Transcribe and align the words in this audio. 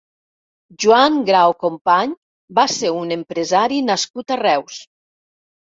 Joan 0.85 1.19
Grau 1.27 1.53
Company 1.65 2.17
va 2.61 2.65
ser 2.79 2.91
un 3.03 3.15
empresari 3.19 3.79
nascut 3.91 4.37
a 4.39 4.39
Reus. 4.45 4.81